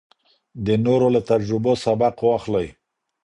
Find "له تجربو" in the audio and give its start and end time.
1.15-1.71